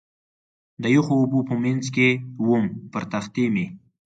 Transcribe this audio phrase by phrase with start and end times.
[0.81, 2.09] د یخو اوبو په منځ کې
[2.45, 3.65] ووم، پر تختې مې.